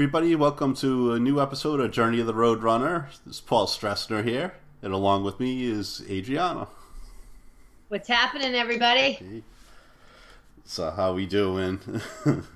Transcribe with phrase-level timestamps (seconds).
[0.00, 3.10] Everybody, welcome to a new episode of Journey of the Road Runner.
[3.26, 6.68] This is Paul Stressner here, and along with me is Adriana.
[7.88, 9.44] What's happening, everybody?
[10.64, 11.80] So how we doing?
[12.24, 12.46] Good.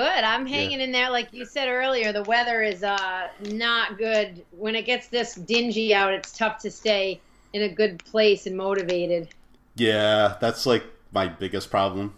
[0.00, 1.10] I'm hanging in there.
[1.10, 4.44] Like you said earlier, the weather is uh, not good.
[4.52, 7.20] When it gets this dingy out, it's tough to stay
[7.52, 9.26] in a good place and motivated.
[9.74, 12.14] yeah, that's like my biggest problem.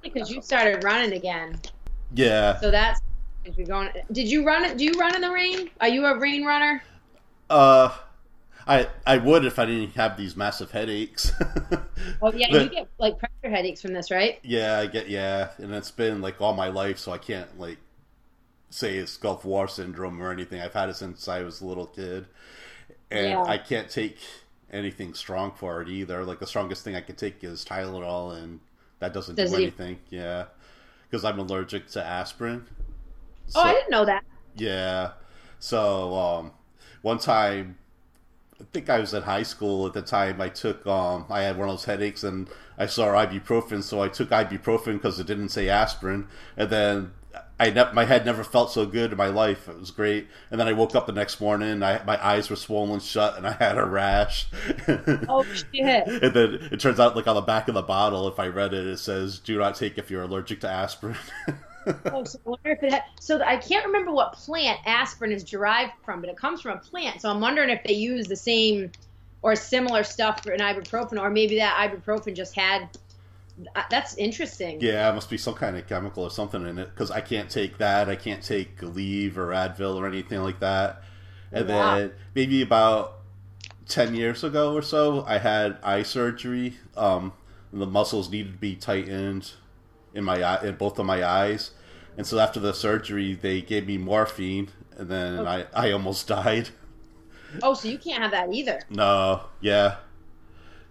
[0.00, 1.60] Because you started running again,
[2.14, 2.60] Yeah.
[2.60, 3.00] so that's
[3.44, 3.90] if you're going.
[4.12, 4.76] Did you run?
[4.76, 5.70] Do you run in the rain?
[5.80, 6.82] Are you a rain runner?
[7.50, 7.94] Uh
[8.66, 11.32] I I would if I didn't have these massive headaches.
[12.20, 14.38] Oh yeah, But- you get like pressure headaches from this, right?
[14.42, 17.78] Yeah, I get yeah, and it's been like all my life, so I can't like
[18.70, 20.60] say it's Gulf War syndrome or anything.
[20.60, 22.26] I've had it since I was a little kid,
[23.10, 23.42] and Yeah.
[23.44, 24.18] I can't take
[24.72, 26.24] anything strong for it either.
[26.24, 28.58] Like the strongest thing I can take is Tylenol, and
[28.98, 29.98] that doesn't Does do anything.
[30.10, 30.46] Yeah,
[31.08, 32.66] because I'm allergic to aspirin.
[33.54, 34.24] Oh, I didn't know that.
[34.56, 35.12] yeah.
[35.58, 36.50] So um,
[37.02, 37.78] one time,
[38.60, 40.40] I think I was at high school at the time.
[40.40, 42.48] I took um, I had one of those headaches, and
[42.78, 46.26] I saw ibuprofen, so I took ibuprofen because it didn't say aspirin.
[46.56, 47.12] And then
[47.60, 49.68] I ne- my head never felt so good in my life.
[49.68, 50.26] It was great.
[50.50, 51.80] And then I woke up the next morning.
[51.82, 54.48] I my eyes were swollen shut, and I had a rash.
[55.28, 56.06] Oh shit!
[56.22, 58.74] And then it turns out, like on the back of the bottle, if I read
[58.74, 61.16] it, it says, "Do not take if you're allergic to aspirin."
[62.10, 65.44] Oh, so I wonder if it had, so I can't remember what plant aspirin is
[65.44, 67.22] derived from, but it comes from a plant.
[67.22, 68.92] So I'm wondering if they use the same
[69.40, 72.90] or similar stuff for an ibuprofen, or maybe that ibuprofen just had.
[73.74, 74.80] uh, That's interesting.
[74.80, 77.48] Yeah, it must be some kind of chemical or something in it because I can't
[77.48, 78.08] take that.
[78.08, 81.02] I can't take Aleve or Advil or anything like that.
[81.52, 81.68] And Wow.
[81.68, 83.20] then maybe about
[83.88, 86.78] ten years ago or so, I had eye surgery.
[86.96, 87.32] Um,
[87.72, 89.52] the muscles needed to be tightened
[90.14, 91.70] in my eye, in both of my eyes,
[92.16, 95.46] and so after the surgery, they gave me morphine, and then Oh.
[95.46, 96.68] I I almost died.
[97.62, 98.80] Oh, so you can't have that either.
[98.88, 99.96] No, yeah,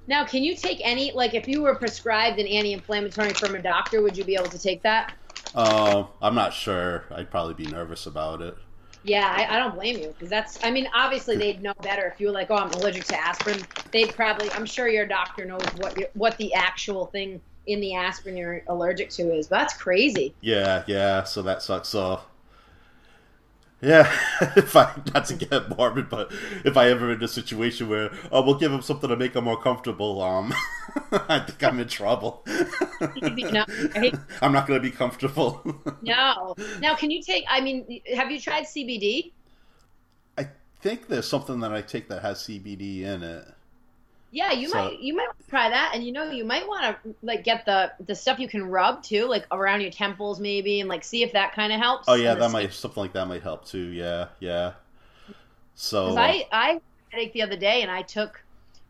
[0.07, 4.01] Now, can you take any like if you were prescribed an anti-inflammatory from a doctor,
[4.01, 5.13] would you be able to take that?
[5.55, 7.05] um, I'm not sure.
[7.11, 8.55] I'd probably be nervous about it.
[9.03, 10.63] Yeah, I, I don't blame you because that's.
[10.63, 13.59] I mean, obviously they'd know better if you were like, "Oh, I'm allergic to aspirin."
[13.91, 14.51] They'd probably.
[14.51, 19.09] I'm sure your doctor knows what what the actual thing in the aspirin you're allergic
[19.11, 19.47] to is.
[19.47, 20.33] But that's crazy.
[20.41, 21.23] Yeah, yeah.
[21.23, 21.89] So that sucks.
[21.89, 22.21] So,
[23.81, 24.11] yeah,
[24.55, 26.31] if I not to get morbid, but
[26.65, 29.45] if I ever in a situation where oh, we'll give him something to make him
[29.45, 30.53] more comfortable, um,
[31.11, 32.43] I think I'm in trouble.
[32.45, 34.15] No, right?
[34.41, 35.61] I'm not going to be comfortable.
[36.01, 36.55] No.
[36.79, 37.45] Now, can you take?
[37.49, 39.31] I mean, have you tried CBD?
[40.37, 40.47] I
[40.81, 43.47] think there's something that I take that has CBD in it.
[44.33, 44.99] Yeah, you So- might.
[44.99, 48.15] You might try that, and you know, you might want to like get the the
[48.15, 51.53] stuff you can rub too, like around your temples maybe, and like see if that
[51.53, 52.05] kind of helps.
[52.07, 53.89] Oh yeah, And the that might something like that might help too.
[53.89, 54.73] Yeah, yeah.
[55.75, 58.41] So I I had headache the other day and I took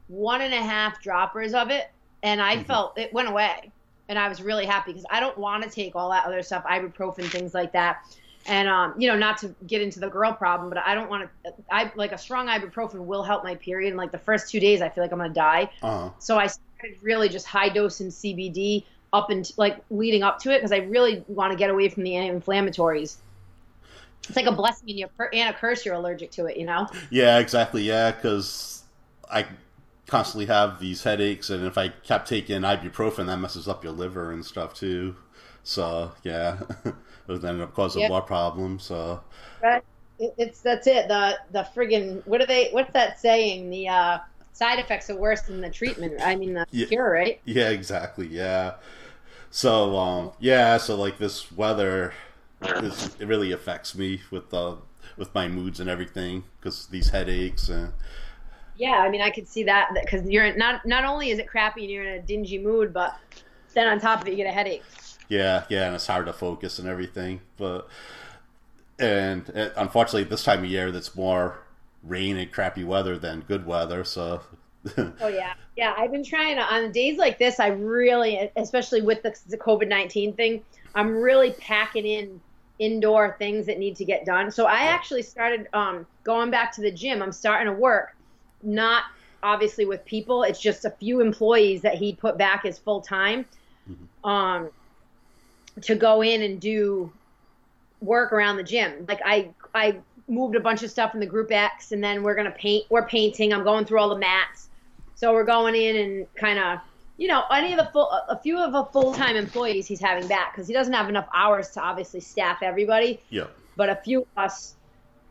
[0.07, 1.89] one and a half droppers of it
[2.21, 2.65] and I Mhm.
[2.67, 3.71] felt it went away
[4.09, 6.63] and I was really happy because I don't want to take all that other stuff,
[6.65, 8.03] ibuprofen, things like that.
[8.47, 11.29] And um, you know, not to get into the girl problem, but I don't want
[11.43, 11.53] to.
[11.69, 13.89] I like a strong ibuprofen will help my period.
[13.89, 15.69] And like the first two days, I feel like I'm gonna die.
[15.83, 20.51] uh, So I started really just high dosing CBD up and like leading up to
[20.51, 23.17] it because I really want to get away from the anti-inflammatories.
[24.27, 25.03] It's like a blessing
[25.33, 25.85] and a curse.
[25.85, 26.87] You're allergic to it, you know.
[27.09, 27.83] yeah, exactly.
[27.83, 28.83] Yeah, because
[29.29, 29.45] I
[30.07, 34.31] constantly have these headaches, and if I kept taking ibuprofen, that messes up your liver
[34.31, 35.15] and stuff too.
[35.63, 36.59] So yeah,
[37.27, 38.07] it would end up causing Yeah.
[38.07, 38.83] more problems.
[38.83, 39.21] So
[39.61, 39.83] Right.
[40.19, 41.07] It, it's that's it.
[41.07, 42.69] The the friggin' what are they?
[42.71, 43.69] What's that saying?
[43.69, 44.17] The uh,
[44.53, 46.21] side effects are worse than the treatment.
[46.21, 46.87] I mean the Yeah.
[46.87, 47.39] cure, right?
[47.45, 48.27] yeah, exactly.
[48.27, 48.75] Yeah.
[49.51, 52.13] So um, yeah, so like this weather,
[52.79, 54.77] this, it really affects me with uh,
[55.17, 57.93] with my moods and everything because these headaches and
[58.73, 61.81] Yeah, I mean I could see that because you're not not only is it crappy
[61.83, 63.13] and you're in a dingy mood, but
[63.75, 64.87] then on top of it you get a headache.
[65.31, 67.39] Yeah, yeah, and it's hard to focus and everything.
[67.57, 67.87] But
[68.99, 71.59] and uh, unfortunately, this time of year, that's more
[72.03, 74.03] rain and crappy weather than good weather.
[74.03, 74.41] So
[74.97, 75.93] Oh yeah, yeah.
[75.97, 77.61] I've been trying to on days like this.
[77.61, 80.63] I really, especially with the, the COVID nineteen thing,
[80.95, 82.41] I'm really packing in
[82.79, 84.51] indoor things that need to get done.
[84.51, 87.21] So I actually started um, going back to the gym.
[87.21, 88.17] I'm starting to work,
[88.63, 89.03] not
[89.43, 90.43] obviously with people.
[90.43, 93.45] It's just a few employees that he put back as full time,
[94.23, 94.69] um,
[95.81, 97.11] to go in and do
[98.01, 99.05] work around the gym.
[99.07, 99.97] Like I, I
[100.27, 102.85] moved a bunch of stuff in the group X, and then we're gonna paint.
[102.89, 103.53] We're painting.
[103.53, 104.69] I'm going through all the mats.
[105.15, 106.79] So we're going in and kind of,
[107.17, 110.27] you know, any of the full, a few of the full time employees he's having
[110.27, 113.19] back because he doesn't have enough hours to obviously staff everybody.
[113.29, 113.45] Yeah.
[113.75, 114.75] But a few of us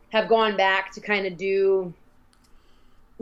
[0.09, 1.93] have gone back to kind of do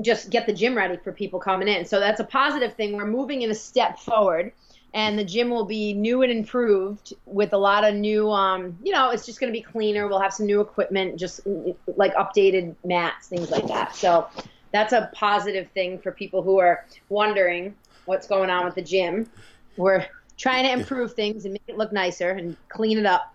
[0.02, 1.86] just get the gym ready for people coming in.
[1.86, 2.96] So that's a positive thing.
[2.96, 4.52] We're moving in a step forward
[4.94, 8.92] and the gym will be new and improved with a lot of new um, you
[8.92, 10.08] know it's just going to be cleaner.
[10.08, 11.42] We'll have some new equipment just
[11.96, 13.96] like updated mats things like that.
[13.96, 14.28] So
[14.72, 17.76] that's a positive thing for people who are wondering
[18.06, 19.30] what's going on with the gym.
[19.78, 20.06] We're
[20.38, 23.34] trying to improve things and make it look nicer and clean it up.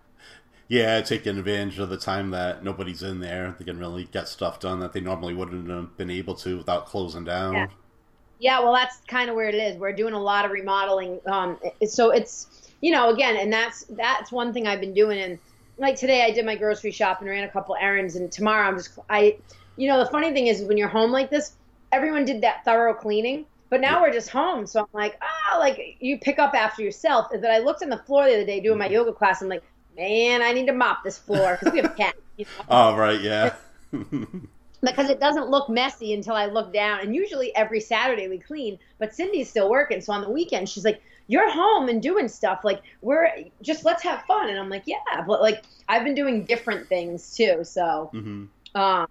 [0.68, 3.54] Yeah taking advantage of the time that nobody's in there.
[3.58, 6.86] They can really get stuff done that they normally wouldn't have been able to without
[6.86, 7.54] closing down.
[7.54, 7.66] Yeah.
[8.38, 9.76] Yeah, well, that's kind of where it is.
[9.76, 11.20] We're doing a lot of remodeling.
[11.26, 12.48] Um, so it's,
[12.80, 15.18] you know, again, and that's that's one thing I've been doing.
[15.18, 15.38] And
[15.78, 18.16] like today, I did my grocery shop and ran a couple errands.
[18.16, 19.36] And tomorrow, I'm just, I,
[19.76, 21.52] you know, the funny thing is when you're home like this,
[21.92, 23.46] everyone did that thorough cleaning.
[23.70, 26.82] But now we're just home, so I'm like, ah, oh, like you pick up after
[26.82, 27.28] yourself.
[27.32, 29.42] But I looked on the floor the other day doing my yoga class.
[29.42, 29.64] I'm like,
[29.96, 32.18] man, I need to mop this floor because we have cats.
[32.36, 32.64] You know?
[32.68, 33.54] Oh right, yeah.
[34.84, 37.00] because it doesn't look messy until I look down.
[37.00, 40.00] And usually every Saturday we clean, but Cindy's still working.
[40.00, 42.60] So on the weekend, she's like, You're home and doing stuff.
[42.64, 43.28] Like, we're
[43.62, 44.48] just let's have fun.
[44.48, 47.64] And I'm like, Yeah, but like, I've been doing different things too.
[47.64, 48.80] So, mm-hmm.
[48.80, 49.06] um,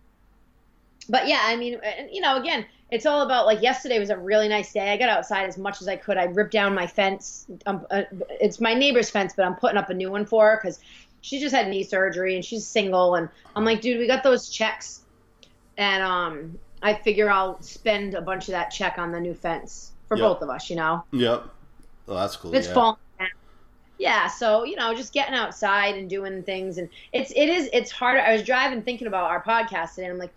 [1.09, 1.79] but yeah, I mean,
[2.11, 4.91] you know, again, it's all about like yesterday was a really nice day.
[4.91, 6.17] I got outside as much as I could.
[6.17, 7.47] I ripped down my fence.
[7.65, 8.03] Um, uh,
[8.39, 10.79] it's my neighbor's fence, but I'm putting up a new one for her because
[11.21, 13.15] she just had knee surgery and she's single.
[13.15, 15.02] And I'm like, dude, we got those checks
[15.77, 19.91] and um, I figure I'll spend a bunch of that check on the new fence
[20.07, 20.23] for yep.
[20.23, 20.69] both of us.
[20.69, 21.03] You know.
[21.11, 21.45] Yep.
[22.07, 22.53] Well, that's cool.
[22.53, 22.73] It's yeah.
[22.73, 22.99] fall.
[23.99, 27.91] Yeah, so you know, just getting outside and doing things, and it's it is it's
[27.91, 28.19] harder.
[28.19, 30.33] I was driving thinking about our podcast today, and I'm like,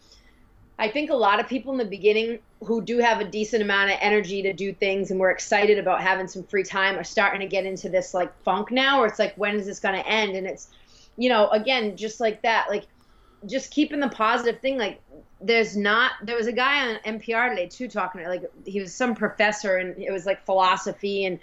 [0.79, 3.91] I think a lot of people in the beginning who do have a decent amount
[3.91, 7.41] of energy to do things and we're excited about having some free time are starting
[7.41, 10.07] to get into this like funk now, where it's like, when is this going to
[10.07, 10.37] end?
[10.37, 10.69] And it's,
[11.17, 12.87] you know, again, just like that, like
[13.47, 15.01] just keeping the positive thing, like
[15.41, 19.15] there's not there was a guy on NPR today too talking like he was some
[19.15, 21.39] professor and it was like philosophy and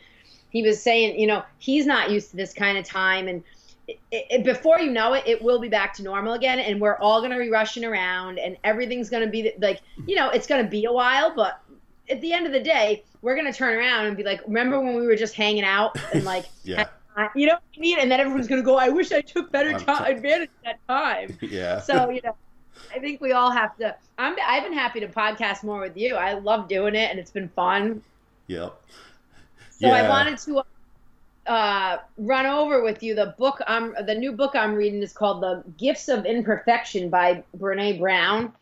[0.50, 3.44] he was saying you know he's not used to this kind of time and
[3.88, 6.98] it, it, before you know it, it will be back to normal again, and we're
[6.98, 10.86] all gonna be rushing around, and everything's gonna be like, you know, it's gonna be
[10.86, 11.60] a while, but
[12.10, 14.96] at the end of the day, we're gonna turn around and be like, remember when
[14.96, 16.86] we were just hanging out and like, yeah.
[17.36, 18.00] you know what I mean?
[18.00, 21.38] And then everyone's gonna go, I wish I took better time, advantage of that time.
[21.42, 21.82] Yeah.
[21.82, 22.36] So you know,
[22.92, 23.96] I think we all have to.
[24.18, 24.36] I'm.
[24.46, 26.16] I've been happy to podcast more with you.
[26.16, 28.02] I love doing it, and it's been fun.
[28.48, 28.80] Yep.
[29.70, 29.94] So yeah.
[29.94, 30.64] I wanted to
[31.48, 33.62] uh, run over with you the book.
[33.68, 38.54] I'm the new book I'm reading is called The Gifts of Imperfection by Brene Brown,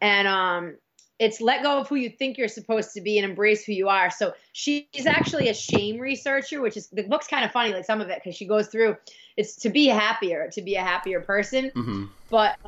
[0.00, 0.76] and um,
[1.18, 3.88] it's let go of who you think you're supposed to be and embrace who you
[3.88, 4.10] are.
[4.10, 8.00] So she's actually a shame researcher, which is the book's kind of funny, like some
[8.00, 8.96] of it, because she goes through
[9.36, 11.70] it's to be happier, to be a happier person.
[11.74, 12.04] Mm-hmm.
[12.30, 12.58] But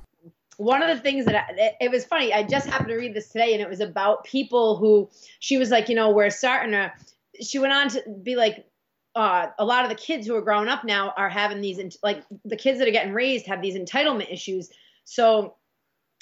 [0.59, 3.15] one of the things that I, it, it, was funny, I just happened to read
[3.15, 5.09] this today, and it was about people who
[5.39, 6.93] she was like, you know, we're starting to.
[7.41, 8.67] She went on to be like,
[9.15, 12.25] uh, a lot of the kids who are growing up now are having these, like
[12.45, 14.69] the kids that are getting raised have these entitlement issues.
[15.05, 15.55] So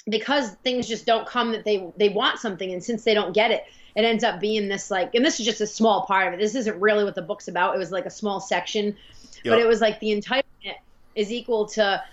[0.07, 3.49] because things just don't come that they they want something, and since they don't get
[3.49, 3.63] it,
[3.95, 6.39] it ends up being this like, and this is just a small part of it.
[6.39, 7.73] This isn't really what the book's about.
[7.73, 8.95] It was like a small section,
[9.43, 9.45] yep.
[9.45, 10.75] but it was like the entitlement
[11.15, 12.03] is equal to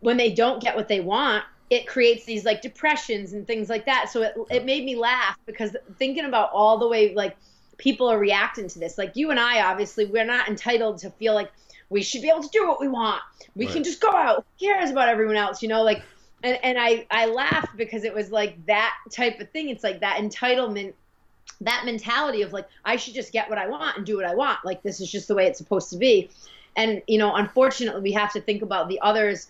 [0.00, 3.84] when they don't get what they want, it creates these like depressions and things like
[3.86, 4.08] that.
[4.10, 7.36] So it it made me laugh because thinking about all the way like
[7.76, 8.98] people are reacting to this.
[8.98, 11.50] Like you and I, obviously, we're not entitled to feel like
[11.90, 13.22] we should be able to do what we want.
[13.54, 13.74] We right.
[13.74, 14.44] can just go out.
[14.58, 15.62] Who cares about everyone else?
[15.62, 16.02] You know, like
[16.42, 19.68] and and I I laughed because it was like that type of thing.
[19.68, 20.94] It's like that entitlement
[21.60, 24.34] that mentality of like I should just get what I want and do what I
[24.34, 24.58] want.
[24.64, 26.30] Like this is just the way it's supposed to be.
[26.76, 29.48] And you know, unfortunately, we have to think about the others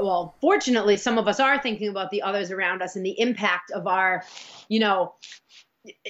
[0.00, 3.70] well, fortunately, some of us are thinking about the others around us and the impact
[3.70, 4.24] of our,
[4.68, 5.14] you know,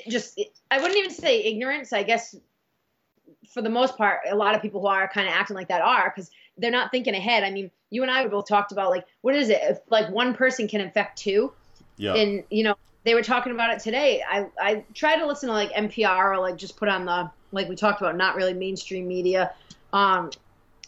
[0.09, 0.41] just,
[0.71, 1.93] I wouldn't even say ignorance.
[1.93, 2.35] I guess
[3.53, 5.83] for the most part, a lot of people who are kind of acting like that
[5.83, 7.45] are because they're not thinking ahead.
[7.45, 9.61] I mean, you and I both talked about like, what is it?
[9.63, 11.53] If like one person can infect two.
[11.97, 12.15] Yeah.
[12.15, 14.23] And, you know, they were talking about it today.
[14.29, 17.69] I, I try to listen to like NPR or like just put on the, like
[17.69, 19.53] we talked about, not really mainstream media.
[19.93, 20.31] Um,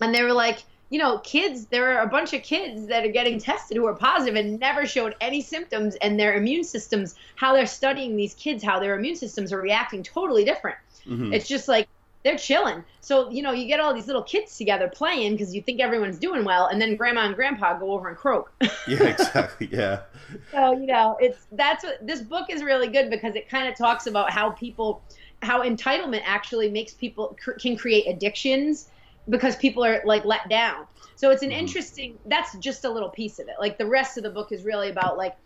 [0.00, 3.10] and they were like, you know, kids, there are a bunch of kids that are
[3.10, 7.54] getting tested who are positive and never showed any symptoms, and their immune systems, how
[7.54, 10.76] they're studying these kids, how their immune systems are reacting totally different.
[11.06, 11.32] Mm-hmm.
[11.32, 11.88] It's just like
[12.24, 12.84] they're chilling.
[13.00, 16.18] So, you know, you get all these little kids together playing because you think everyone's
[16.18, 18.52] doing well, and then grandma and grandpa go over and croak.
[18.88, 19.68] yeah, exactly.
[19.70, 20.02] Yeah.
[20.50, 23.78] so, you know, it's that's what this book is really good because it kind of
[23.78, 25.02] talks about how people
[25.42, 28.88] how entitlement actually makes people cr- can create addictions
[29.28, 30.86] because people are like let down.
[31.16, 31.58] So it's an Mhm.
[31.58, 32.18] interesting.
[32.26, 33.54] That's just a little piece of it.
[33.60, 35.36] Like the rest of the book is really about like,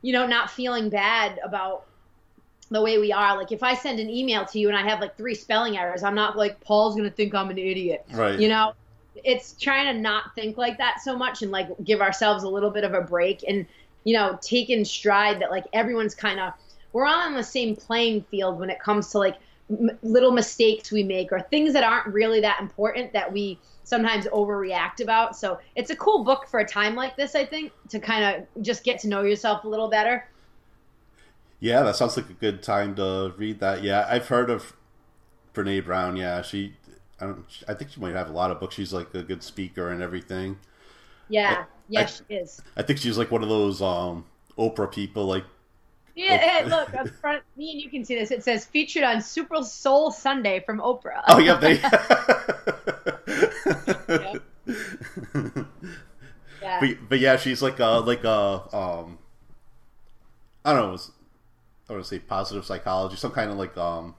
[0.00, 1.84] you know, not feeling bad about
[2.70, 3.36] the way we are.
[3.36, 6.02] Like if I send an email to you and I have like three spelling errors,
[6.02, 8.04] I'm not like Paul's gonna think I'm an idiot.
[8.12, 8.38] Right.
[8.38, 8.74] You know,
[9.24, 12.70] it's trying to not think like that so much and like give ourselves a little
[12.70, 13.66] bit of a break and
[14.04, 16.52] you know take in stride that like everyone's kind of
[16.92, 19.36] we're all on the same playing field when it comes to like
[19.72, 24.26] m- little mistakes we make or things that aren't really that important that we sometimes
[24.26, 25.36] overreact about.
[25.36, 28.24] So it's a cool book for a time like this, I think, to kind
[28.56, 30.28] of just get to know yourself a little better.
[31.60, 33.82] Yeah, that sounds like a good time to read that.
[33.82, 34.72] Yeah, I've heard of
[35.54, 36.16] Brene Brown.
[36.16, 36.76] Yeah, she,
[37.20, 38.74] I don't, I think she might have a lot of books.
[38.76, 40.58] She's like a good speaker and everything.
[41.28, 42.62] Yeah, yeah, I- she is.
[42.76, 44.26] I think she's like one of those um
[44.58, 45.26] Oprah people.
[45.26, 45.44] Like,
[46.14, 48.30] Yeah, hey, look, up front, me and you can see this.
[48.30, 51.22] It says featured on Super Soul Sunday from Oprah.
[51.28, 51.74] oh yeah, they.
[56.62, 56.80] yeah.
[56.80, 59.18] but, but yeah, she's like a like a um.
[60.64, 60.98] I don't know.
[61.88, 64.14] I want to say positive psychology, some kind of like um.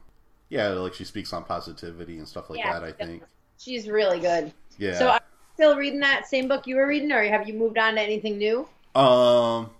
[0.50, 2.84] Yeah, like she speaks on positivity and stuff like Yeah, that.
[2.84, 3.24] I think.
[3.58, 4.52] She's really good.
[4.78, 4.98] Yeah.
[4.98, 7.78] So, are you still reading that same book you were reading, or have you moved
[7.78, 8.68] on to anything new?
[8.94, 9.72] Um,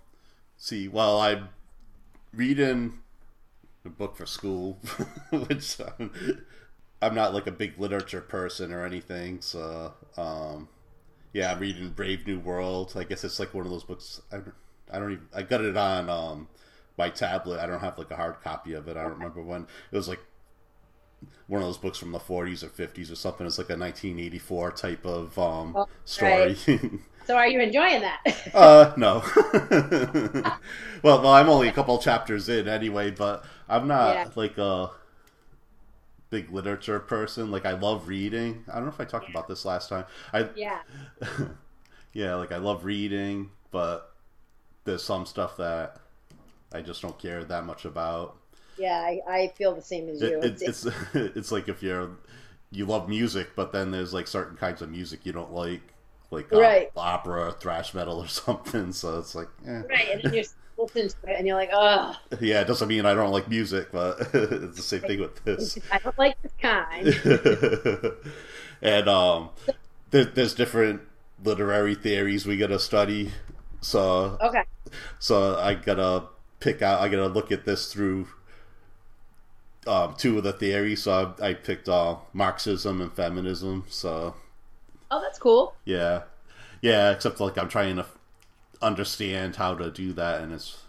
[0.56, 1.48] see, well, I'm
[2.36, 3.00] reading
[3.84, 4.78] a book for school,
[5.30, 6.10] which um,
[7.02, 9.40] I'm not like a big literature person or anything.
[9.40, 10.68] So, um,
[11.32, 12.94] yeah, I'm reading Brave New World.
[12.96, 14.22] I guess it's like one of those books.
[14.32, 14.38] I,
[14.92, 15.26] I don't even.
[15.34, 16.48] I got it on um
[16.98, 17.60] my tablet.
[17.60, 18.96] I don't have like a hard copy of it.
[18.96, 19.62] I don't remember when
[19.92, 20.20] it was like
[21.46, 23.46] one of those books from the 40s or 50s or something.
[23.46, 26.56] It's like a 1984 type of um Oh, story.
[27.26, 28.20] So, are you enjoying that?
[28.52, 29.22] Uh, no.
[31.02, 34.26] well, well, I'm only a couple chapters in anyway, but I'm not Yeah.
[34.36, 34.90] like a
[36.30, 37.50] big literature person.
[37.50, 38.64] Like I love reading.
[38.70, 40.04] I don't know if I talked about this last time.
[40.32, 40.82] I yeah.
[42.12, 44.14] yeah, like I love reading, but
[44.84, 46.00] there's some stuff that
[46.72, 48.38] I just don't care that much about.
[48.76, 50.40] Yeah, I, I feel the same as you.
[50.42, 52.10] It, it's it's it's like if you're
[52.70, 55.82] you love music, but then there's like certain kinds of music you don't like,
[56.30, 56.90] like uh, Right.
[56.96, 58.92] opera, thrash metal, or something.
[58.92, 59.82] So it's like, eh.
[59.88, 60.44] right, and then you're
[60.78, 63.88] listening to it, and you're like, oh, yeah, it doesn't mean I don't like music,
[63.92, 65.78] but it's the same thing with this.
[65.90, 67.14] I don't like this kind.
[68.82, 69.50] and um,
[70.10, 71.02] there, there's different
[71.42, 73.32] literary theories we gotta study.
[73.80, 74.64] So Okay.
[75.18, 76.24] so I gotta
[76.60, 77.00] pick out.
[77.00, 78.28] I gotta look at this through
[79.86, 81.02] um, two of the theories.
[81.02, 83.84] So I, I picked uh, Marxism and feminism.
[83.88, 84.34] So
[85.10, 85.74] Oh, that's cool.
[85.84, 86.22] yeah,
[86.82, 87.10] yeah.
[87.12, 88.18] Except like I'm trying to f-
[88.82, 90.82] understand how to do that, and it's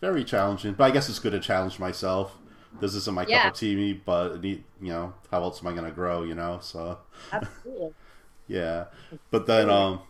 [0.00, 0.74] very challenging.
[0.74, 2.36] But I guess it's good to challenge myself.
[2.80, 3.42] This isn't my Yeah.
[3.44, 6.22] cup of tea, but you know, how else am I gonna grow?
[6.22, 6.98] You know, so
[7.32, 7.92] Absolutely.
[8.48, 8.86] yeah.
[9.30, 10.00] But then, um,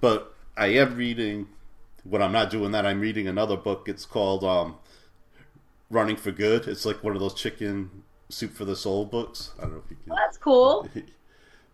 [0.00, 1.48] but I am reading.
[2.04, 3.88] When I'm not doing that, I'm reading another book.
[3.88, 4.76] It's called um,
[5.90, 9.52] "Running for Good." It's like one of those chicken soup for the soul books.
[9.58, 10.10] I don't know if you can.
[10.10, 10.88] Well, that's cool.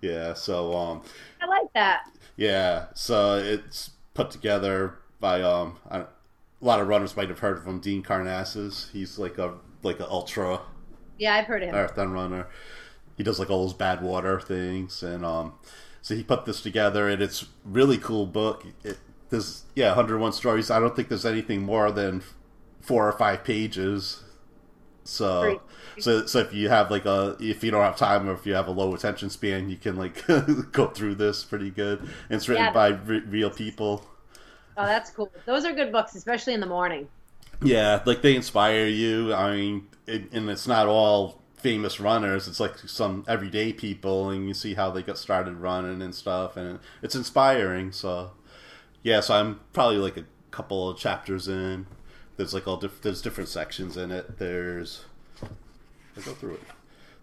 [0.00, 0.34] Yeah.
[0.34, 1.02] So um,
[1.40, 2.10] I like that.
[2.36, 2.86] yeah.
[2.94, 6.06] So it's put together by um, I, a
[6.60, 8.90] lot of runners might have heard of him, Dean Karnazes.
[8.90, 10.60] He's like a like an ultra
[11.18, 11.74] Yeah, I've heard of him.
[11.74, 12.48] marathon runner.
[13.16, 15.54] He does like all those Badwater things, and um,
[16.02, 18.66] so he put this together, and it's really cool book.
[18.82, 18.98] It,
[19.30, 20.70] there's yeah, 101 stories.
[20.70, 22.22] I don't think there's anything more than
[22.84, 24.22] four or five pages.
[25.04, 25.60] So, Great.
[26.02, 28.54] so, so if you have like a, if you don't have time or if you
[28.54, 30.24] have a low attention span, you can like
[30.72, 32.00] go through this pretty good.
[32.00, 32.72] And it's written Yeah.
[32.72, 34.04] by re- real people.
[34.76, 35.30] Oh, that's cool.
[35.46, 37.08] Those are good books, especially in the morning.
[37.62, 39.32] Yeah, like they inspire you.
[39.32, 42.48] I mean, it, and it's not all famous runners.
[42.48, 46.56] It's like some everyday people, and you see how they got started running and stuff,
[46.56, 47.92] and it's inspiring.
[47.92, 48.32] So,
[49.02, 51.86] yeah, so I'm probably like a couple of chapters in.
[52.36, 54.38] There's like all diff- there's different sections in it.
[54.38, 55.04] There's
[55.42, 56.62] I go through it.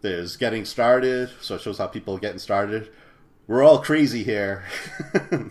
[0.01, 2.89] There's getting started, so it shows how people are getting started.
[3.47, 4.63] We're all crazy here.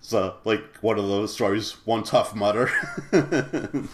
[0.00, 2.70] so, like one of those stories, one tough mutter.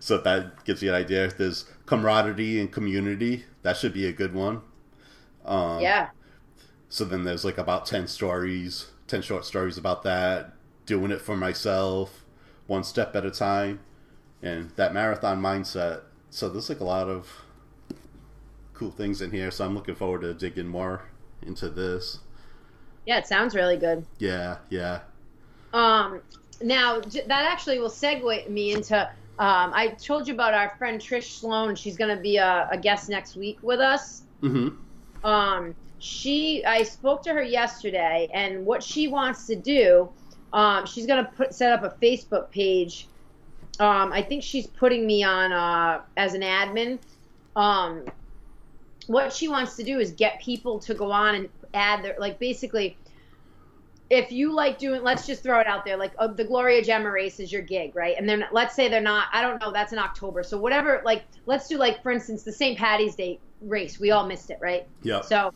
[0.00, 1.28] so that gives you an idea.
[1.28, 3.44] There's camaraderie and community.
[3.62, 4.62] That should be a good one.
[5.44, 6.08] Um, yeah.
[6.88, 10.54] So then there's like about 10 stories, 10 short stories about that,
[10.86, 12.19] doing it for myself,
[12.70, 13.80] one step at a time,
[14.42, 16.02] and that marathon mindset.
[16.30, 17.28] So there's like a lot of
[18.74, 19.50] cool things in here.
[19.50, 21.02] So I'm looking forward to digging more
[21.42, 22.20] into this.
[23.06, 24.06] Yeah, it sounds really good.
[24.18, 25.00] Yeah, yeah.
[25.72, 26.20] Um,
[26.62, 31.40] now that actually will segue me into Um, I told you about our friend Trish
[31.40, 31.74] Sloan.
[31.74, 34.22] She's going to be a, a, guest next week with us.
[34.42, 35.26] Mm-hmm.
[35.26, 40.10] Um, she, I spoke to her yesterday, and what she wants to do,
[40.52, 43.06] um, she's going to put set up a Facebook page.
[43.78, 46.98] Um, I think she's putting me on uh, as an admin.
[47.56, 48.04] Um,
[49.06, 52.38] what she wants to do is get people to go on and add their like
[52.38, 52.96] basically
[54.08, 57.10] if you like doing let's just throw it out there like uh, the gloria gemma
[57.10, 58.16] race is your gig right?
[58.18, 60.42] And then let's say they're not i don't know that's in october.
[60.42, 63.98] So whatever like let's do like for instance the st patty's day race.
[63.98, 64.86] We all missed it right?
[65.02, 65.22] Yeah.
[65.22, 65.52] So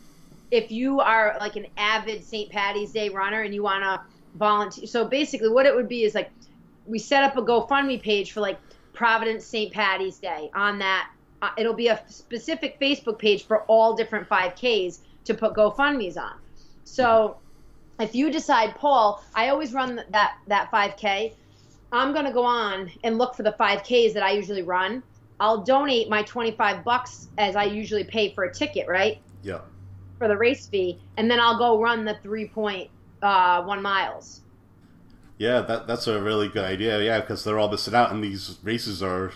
[0.51, 4.01] if you are like an avid st patty's day runner and you want to
[4.35, 6.29] volunteer so basically what it would be is like
[6.85, 8.59] we set up a gofundme page for like
[8.93, 11.09] providence st patty's day on that
[11.41, 16.35] uh, it'll be a specific facebook page for all different 5ks to put gofundme's on
[16.83, 17.37] so
[17.99, 21.33] if you decide, Paul, I always run that that 5K.
[21.91, 25.01] I'm gonna go on and look for the 5Ks that I usually run.
[25.39, 29.21] I'll donate my 25 bucks as I usually pay for a ticket, right?
[29.43, 29.61] Yeah.
[30.17, 32.89] For the race fee, and then I'll go run the 3.1
[33.25, 34.41] uh, one miles.
[35.37, 37.01] Yeah, that that's a really good idea.
[37.01, 39.33] Yeah, because they're all missing out, and these races are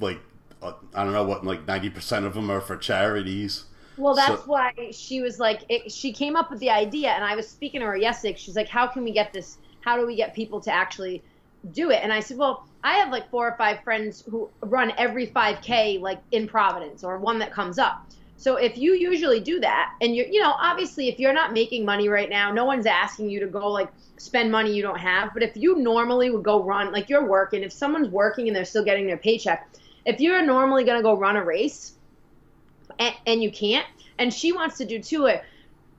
[0.00, 0.20] like
[0.62, 3.64] uh, I don't know what like 90 percent of them are for charities.
[3.96, 7.24] Well, that's so, why she was like, it, she came up with the idea, and
[7.24, 8.36] I was speaking to her yesterday.
[8.38, 9.58] She's like, how can we get this?
[9.80, 11.22] How do we get people to actually
[11.72, 12.00] do it?
[12.02, 16.00] And I said, well, I have like four or five friends who run every 5K
[16.00, 18.06] like in Providence or one that comes up.
[18.38, 21.84] So if you usually do that, and you're, you know, obviously if you're not making
[21.84, 25.34] money right now, no one's asking you to go like spend money you don't have.
[25.34, 28.64] But if you normally would go run, like you're working, if someone's working and they're
[28.64, 29.68] still getting their paycheck,
[30.06, 31.94] if you're normally going to go run a race,
[32.98, 33.86] and, and you can't.
[34.18, 35.28] And she wants to do too.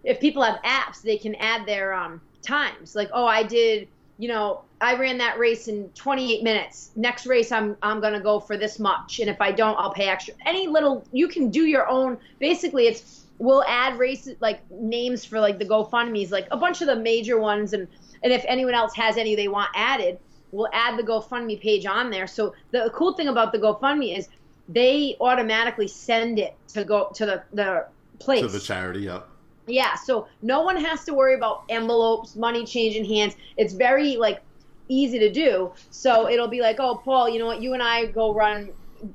[0.03, 2.95] If people have apps, they can add their um, times.
[2.95, 3.87] Like, oh, I did,
[4.19, 6.91] you know, I ran that race in 28 minutes.
[6.97, 10.07] Next race, I'm I'm gonna go for this much, and if I don't, I'll pay
[10.09, 10.33] extra.
[10.45, 12.17] Any little, you can do your own.
[12.37, 16.87] Basically, it's we'll add races like names for like the GoFundmes, like a bunch of
[16.87, 17.87] the major ones, and
[18.21, 20.19] and if anyone else has any they want added,
[20.51, 22.27] we'll add the GoFundMe page on there.
[22.27, 24.27] So the cool thing about the GoFundMe is
[24.67, 27.87] they automatically send it to go to the, the
[28.19, 28.41] place.
[28.41, 29.21] To the charity, yeah.
[29.69, 33.35] Yeah, so no one has to worry about envelopes, money changing hands.
[33.57, 34.41] It's very like
[34.87, 35.71] easy to do.
[35.91, 37.61] So it'll be like, oh, Paul, you know what?
[37.61, 38.69] You and I go run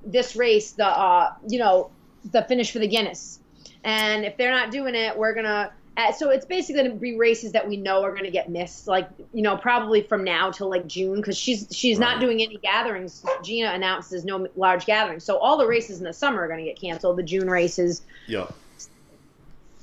[0.05, 1.91] this race, the uh, you know,
[2.33, 3.41] the finish for the Guinness.
[3.83, 7.17] And if they're not doing it, we're gonna uh, so it's basically going to be
[7.17, 10.51] races that we know are going to get missed, like you know, probably from now
[10.51, 12.15] till like June, because she's she's right.
[12.15, 13.25] not doing any gatherings.
[13.45, 16.65] Gina announces no large gatherings, so all the races in the summer are going to
[16.65, 17.17] get canceled.
[17.17, 18.03] The June races.
[18.27, 18.47] Yeah.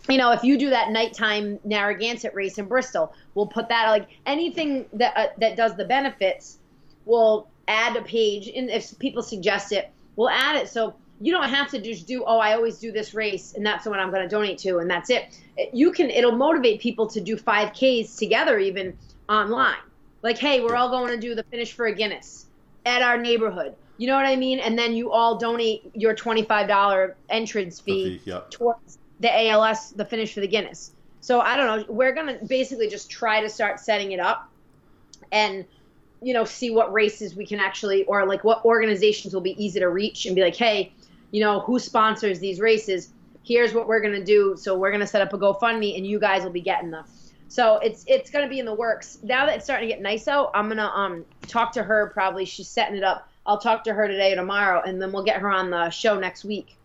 [0.09, 4.09] You know, if you do that nighttime Narragansett race in Bristol, we'll put that like
[4.25, 6.57] anything that uh, that does the benefits.
[7.05, 10.69] We'll add a page, and if people suggest it, we'll add it.
[10.69, 13.83] So you don't have to just do oh i always do this race and that's
[13.83, 15.39] the one i'm going to donate to and that's it
[15.71, 18.97] you can it'll motivate people to do 5ks together even
[19.29, 19.77] online
[20.23, 22.47] like hey we're all going to do the finish for a guinness
[22.85, 27.13] at our neighborhood you know what i mean and then you all donate your $25
[27.29, 28.49] entrance fee, yep.
[28.49, 32.89] towards the als the finish for the guinness so i don't know we're to basically
[32.89, 34.49] just try to start setting it up
[35.31, 35.65] and
[36.21, 39.79] you know see what races we can actually or like what organizations will be easy
[39.79, 40.93] to reach and be like hey
[41.31, 43.10] you know, who sponsors these races.
[43.43, 44.55] Here's what we're gonna do.
[44.57, 47.05] So we're gonna set up a GoFundMe, and you guys will be getting them.
[47.47, 49.17] So it's it's gonna be in the works.
[49.23, 52.12] Now that it's starting to get nice out, I'm gonna um talk to her.
[52.13, 53.27] Probably she's setting it up.
[53.45, 56.19] I'll talk to her today or tomorrow, and then we'll get her on the show
[56.19, 56.77] next week.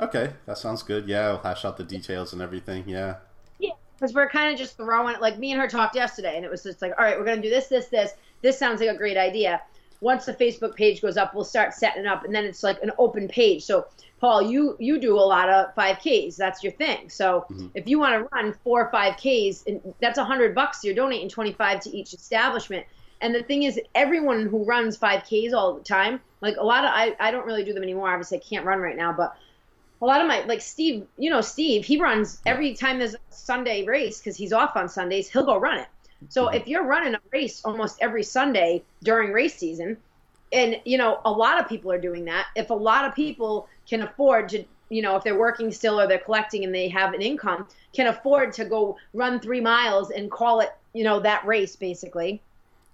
[0.00, 1.08] Okay, that sounds good.
[1.08, 2.88] Yeah, I'll hash out the details and everything.
[2.88, 3.16] Yeah.
[3.58, 5.20] Yeah, because we're kind of just throwing it.
[5.20, 7.42] Like me and her talked yesterday, and it was just like, all right, we're gonna
[7.42, 8.12] do this, this, this.
[8.40, 9.60] This sounds like a great idea
[10.00, 12.80] once the Facebook page goes up, we'll start setting it up, and then it's like
[12.82, 13.64] an open page.
[13.64, 13.86] So,
[14.20, 16.36] Paul, you you do a lot of 5Ks.
[16.36, 17.08] That's your thing.
[17.10, 17.68] So, mm-hmm.
[17.74, 20.84] if you want to run four or 5Ks, and that's a hundred bucks.
[20.84, 22.86] You're donating 25 to each establishment.
[23.20, 26.90] And the thing is, everyone who runs 5Ks all the time, like a lot of,
[26.94, 28.10] I, I don't really do them anymore.
[28.10, 29.36] Obviously, I can't run right now, but
[30.00, 33.18] a lot of my, like Steve, you know, Steve, he runs every time there's a
[33.30, 35.88] Sunday race because he's off on Sundays, he'll go run it.
[36.28, 39.96] So if you're running a race almost every Sunday during race season,
[40.52, 42.46] and you know a lot of people are doing that.
[42.56, 46.06] If a lot of people can afford to, you know, if they're working still or
[46.06, 50.30] they're collecting and they have an income, can afford to go run three miles and
[50.30, 52.42] call it, you know, that race basically.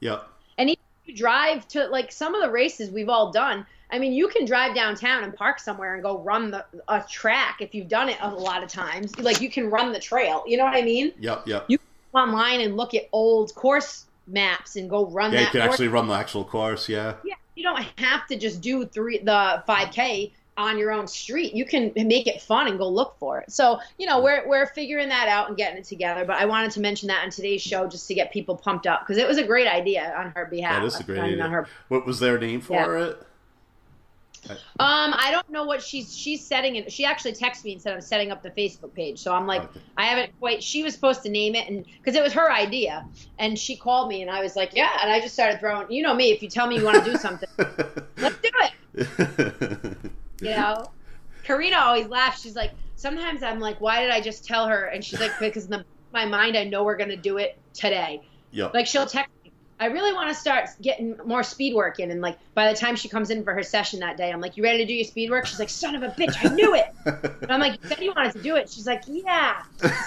[0.01, 0.21] Yeah.
[0.59, 3.67] And even if you drive to like some of the races we've all done.
[3.95, 7.59] I mean, you can drive downtown and park somewhere and go run the a track
[7.61, 9.17] if you've done it a lot of times.
[9.21, 10.43] Like you can run the trail.
[10.49, 11.13] You know what I mean?
[11.21, 11.47] Yep.
[11.47, 11.67] Yep.
[11.69, 11.79] You
[12.13, 15.45] online and look at old course maps and go run yeah, that.
[15.47, 15.73] you can course.
[15.75, 16.89] actually run the actual course.
[16.89, 17.15] Yeah.
[17.25, 17.35] Yeah.
[17.55, 21.55] you don't have to just do three the 5K on your own street.
[21.55, 23.53] You can make it fun and go look for it.
[23.53, 26.25] So, you know, we're we're figuring that out and getting it together.
[26.25, 29.03] But I wanted to mention that on today's show just to get people pumped up
[29.07, 30.81] because it was a great idea on her behalf.
[30.83, 31.47] That is a great idea.
[31.49, 33.05] her- What was their name for Yeah.
[33.11, 33.23] it?
[34.51, 36.93] Um, I don't know what she's she's setting it.
[36.93, 39.19] She actually texted me and said I'm setting up the Facebook page.
[39.19, 39.81] So I'm like, Okay.
[39.97, 40.63] I haven't quite.
[40.63, 43.07] She was supposed to name it, and because it was her idea,
[43.39, 45.91] and she called me, and I was like, yeah, and I just started throwing.
[45.91, 47.49] You know me, if you tell me you want to do something,
[48.19, 49.97] let's do it.
[50.41, 50.91] You know,
[51.45, 52.43] Karina always laughs.
[52.43, 54.87] She's like, sometimes I'm like, why did I just tell her?
[54.87, 58.23] And she's like, because in the, my mind, I know we're gonna do it today.
[58.51, 58.75] yep.
[58.75, 59.31] Like she'll text.
[59.81, 62.95] I really want to start getting more speed work in, and like by the time
[62.97, 65.05] she comes in for her session that day, I'm like, "You ready to do your
[65.05, 66.87] speed work?" She's like, "Son of a bitch, I knew it."
[67.43, 69.57] And I'm like, "You said you wanted to do it." She's like, "Yeah."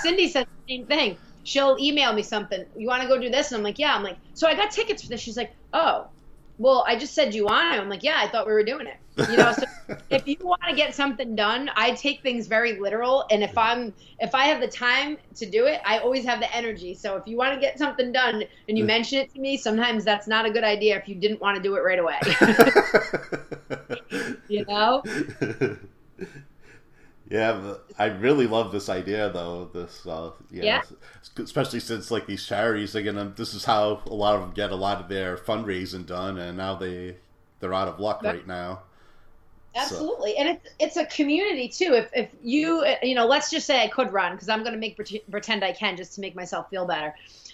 [0.02, 1.18] Cindy said the same thing.
[1.44, 2.66] She'll email me something.
[2.76, 3.52] You want to go do this?
[3.52, 6.08] And I'm like, "Yeah." I'm like, "So I got tickets for this." She's like, "Oh,
[6.58, 8.88] well, I just said you want it." I'm like, "Yeah, I thought we were doing
[8.88, 8.98] it."
[9.30, 9.64] You know, so
[10.10, 13.94] if you want to get something done, I take things very literal, and if I'm
[14.20, 16.94] if I have the time to do it, I always have the energy.
[16.94, 20.04] So if you want to get something done and you mention it to me, sometimes
[20.04, 22.20] that's not a good idea if you didn't want to do it right away.
[24.48, 25.04] you know?
[27.30, 29.70] Yeah, I really love this idea though.
[29.74, 30.82] This, uh, yeah, Yeah.
[31.44, 34.76] especially since like these charities, again, this is how a lot of them get a
[34.76, 37.18] lot of their fundraising done, and now they
[37.60, 38.46] they're out of luck Right.
[38.48, 38.84] now.
[39.76, 41.94] Absolutely, and it's it's a community too.
[41.94, 45.00] If if you you know, let's just say I could run because I'm gonna make
[45.30, 47.14] pretend I can just to make myself feel better.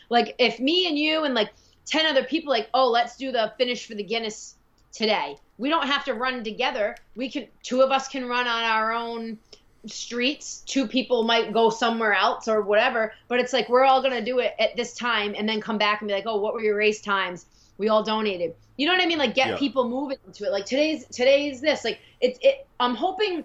[0.09, 1.51] Like if me and you and like
[1.85, 4.55] ten other people like, oh, let's do the finish for the Guinness
[4.93, 5.35] today.
[5.57, 6.95] We don't have to run together.
[7.15, 9.37] We can two of us can run on our own
[9.85, 10.63] streets.
[10.65, 13.13] Two people might go somewhere else or whatever.
[13.27, 16.01] But it's like we're all gonna do it at this time and then come back
[16.01, 17.45] and be like, oh, what were your race times?
[17.77, 18.55] We all donated.
[18.77, 19.17] You know what I mean?
[19.17, 19.57] Like get Yeah.
[19.57, 20.51] people moving into it.
[20.51, 21.83] Like today's today's this.
[21.83, 22.65] Like it's it.
[22.79, 23.43] I'm hoping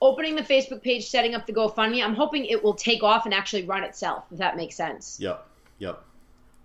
[0.00, 2.04] opening the Facebook page, setting up the GoFundMe.
[2.04, 4.24] I'm hoping it will take off and actually run itself.
[4.30, 5.18] If that makes sense.
[5.20, 5.46] Yep,
[5.78, 6.02] yep.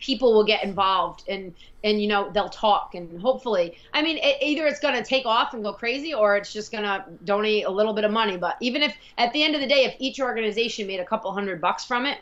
[0.01, 3.77] People will get involved and and you know they'll talk and hopefully.
[3.93, 7.05] I mean, it, either it's gonna take off and go crazy or it's just gonna
[7.23, 8.35] donate a little bit of money.
[8.35, 11.31] But even if at the end of the day, if each organization made a couple
[11.31, 12.17] hundred bucks from it,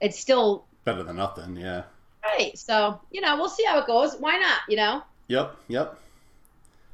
[0.00, 1.56] it's still Better than nothing.
[1.56, 1.82] Yeah.
[2.24, 2.56] right.
[2.56, 4.16] So you know, we'll see how it goes.
[4.16, 4.60] Why not?
[4.68, 5.02] You know.
[5.28, 5.98] Yep, yep.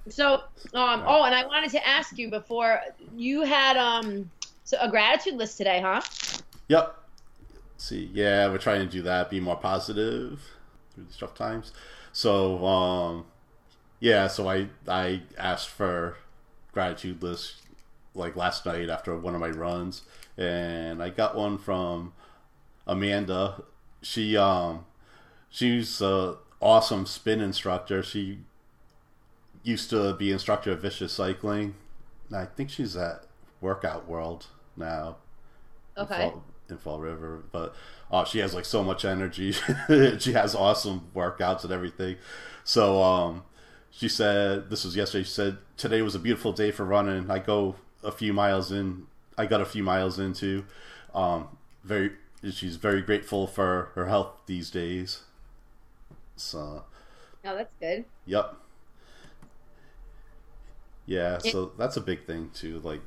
[0.08, 0.34] So,
[0.74, 2.80] um, oh, and I wanted to ask you before
[3.16, 4.30] you had um,
[4.64, 6.00] so a gratitude list today, huh?
[6.68, 6.96] Yep.
[7.80, 10.42] See, yeah, we're trying to do that, be more positive
[10.92, 11.72] through these tough times.
[12.12, 13.24] So, um,
[14.00, 16.18] yeah, so I I asked for
[16.72, 17.62] gratitude list
[18.14, 20.02] like last night after one of my runs,
[20.36, 22.12] and I got one from
[22.86, 23.62] Amanda.
[24.02, 24.84] She um
[25.48, 28.02] she's a awesome spin instructor.
[28.02, 28.40] She
[29.62, 31.76] used to be instructor of vicious cycling.
[32.30, 33.24] I think she's at
[33.62, 35.16] Workout World now
[35.96, 36.32] Okay.
[36.78, 37.74] Fall, in Fall River, but
[38.10, 39.52] uh, she has like so much energy.
[40.18, 42.16] she has awesome workouts and everything.
[42.64, 43.44] So um,
[43.90, 45.24] she said this was yesterday.
[45.24, 47.30] She said today was a beautiful day for running.
[47.30, 49.06] I go a few miles in.
[49.38, 50.64] I got a few miles into.
[51.14, 52.12] Um, very.
[52.52, 55.24] She's very grateful for her health these days.
[56.36, 56.84] So,
[57.44, 58.06] No, that's good.
[58.24, 58.54] yep.
[61.06, 62.78] Yeah, so that's a big thing too.
[62.80, 63.00] Like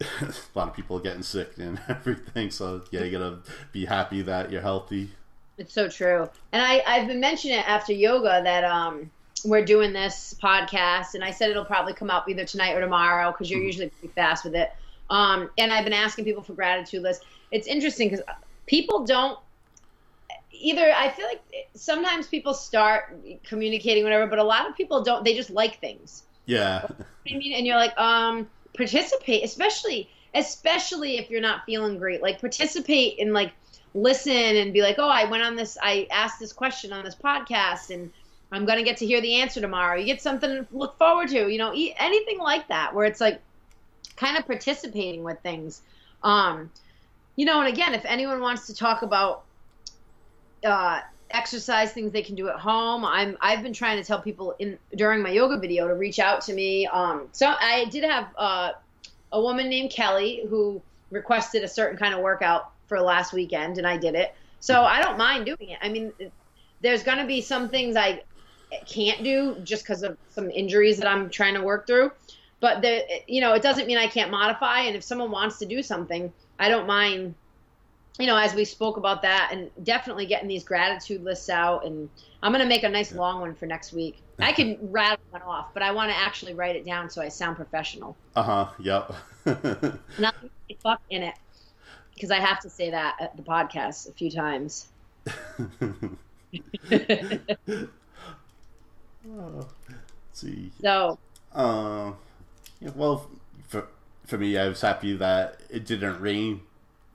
[0.20, 2.50] a lot of people getting sick and everything.
[2.50, 3.38] So yeah, you gotta
[3.72, 5.10] be happy that you're healthy.
[5.58, 6.28] It's so true.
[6.52, 9.10] And I, I've been mentioning it after yoga that um,
[9.44, 13.30] we're doing this podcast, and I said it'll probably come up either tonight or tomorrow
[13.32, 13.66] because you're Mhm.
[13.66, 14.70] usually pretty fast with it.
[15.08, 17.24] Um, and I've been asking people for gratitude lists.
[17.50, 18.24] It's interesting because
[18.66, 19.38] people don't
[20.52, 20.92] either.
[20.94, 21.42] I feel like
[21.74, 25.24] sometimes people start communicating whatever, but a lot of people don't.
[25.24, 26.24] They just like things.
[26.44, 26.86] Yeah,
[27.28, 32.22] I mean, and you're like, um, participate, especially, especially if you're not feeling great.
[32.22, 33.52] Like, participate and like
[33.94, 37.14] listen and be like, oh, I went on this, I asked this question on this
[37.14, 38.12] podcast, and
[38.52, 39.98] I'm gonna get to hear the answer tomorrow.
[39.98, 43.40] You get something to look forward to, you know, anything like that, where it's like
[44.16, 45.82] kind of participating with things.
[46.22, 46.70] Um,
[47.36, 49.44] you know, and again, if anyone wants to talk about
[50.64, 53.04] uh, exercise things they can do at home.
[53.04, 56.42] I'm I've been trying to tell people in during my yoga video to reach out
[56.42, 56.86] to me.
[56.86, 58.72] Um, so I did have uh,
[59.32, 63.86] a woman named Kelly who requested a certain kind of workout for last weekend, and
[63.86, 64.34] I did it.
[64.60, 65.78] So I don't mind doing it.
[65.82, 66.12] I mean,
[66.80, 68.22] there's going to be some things I
[68.86, 72.12] can't do just because of some injuries that I'm trying to work through.
[72.60, 74.80] But the you know, it doesn't mean I can't modify.
[74.80, 77.34] And if someone wants to do something, I don't mind
[78.18, 81.84] you know, as we spoke about that, and definitely getting these gratitude lists out.
[81.84, 82.08] And
[82.42, 84.22] I'm going to make a nice long one for next week.
[84.38, 87.28] I can rattle one off, but I want to actually write it down so I
[87.28, 88.16] sound professional.
[88.34, 88.68] Uh huh.
[88.78, 89.12] Yep.
[90.18, 90.34] Not
[90.82, 91.34] fuck in it,
[92.14, 94.88] because I have to say that at the podcast a few times.
[99.30, 99.66] oh,
[100.32, 100.70] see.
[100.80, 101.18] So.
[101.54, 102.12] Uh,
[102.80, 103.26] yeah, well,
[103.68, 103.86] for
[104.26, 106.62] for me, I was happy that it didn't rain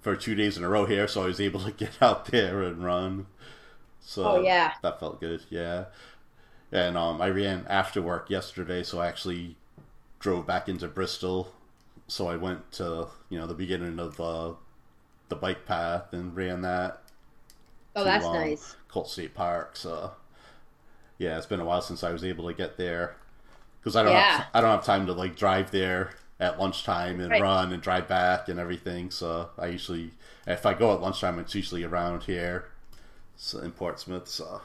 [0.02, 2.62] for two days in a row here, so I was able to get out there
[2.62, 3.28] and run.
[4.02, 4.74] So oh, yeah.
[4.82, 5.44] that felt good.
[5.50, 5.86] Yeah,
[6.72, 9.56] and um, I ran after work yesterday, so I actually
[10.20, 11.54] drove back into Bristol.
[12.08, 14.56] So I went to you know the beginning of the
[15.30, 17.02] the bike path and ran that.
[17.96, 18.76] Oh, to, that's um, nice.
[18.88, 19.78] Colt State Park.
[19.78, 20.12] So
[21.18, 23.16] yeah, it's been a while since I was able to get there
[23.80, 24.38] because I don't yeah.
[24.38, 27.42] have, I don't have time to like drive there at lunchtime and right.
[27.42, 29.12] run and drive back and everything.
[29.12, 30.12] So I usually,
[30.48, 32.70] if I go at lunchtime, it's usually around here,
[33.38, 34.28] so in Portsmouth.
[34.28, 34.62] So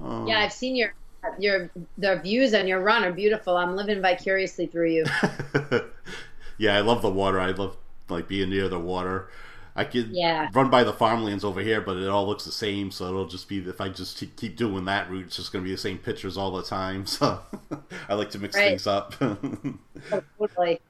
[0.00, 0.94] um, yeah, I've seen your
[1.38, 3.56] your the views on your run are beautiful.
[3.56, 5.04] I'm living vicariously through you.
[6.58, 7.40] yeah, I love the water.
[7.40, 7.76] I love
[8.08, 9.28] like being near the water.
[9.74, 10.48] I could yeah.
[10.52, 12.90] run by the farmlands over here, but it all looks the same.
[12.90, 15.68] So it'll just be if I just keep doing that route, it's just going to
[15.68, 17.06] be the same pictures all the time.
[17.12, 17.40] So
[18.08, 18.70] I like to mix right.
[18.70, 19.14] things up.
[19.20, 20.80] oh, totally.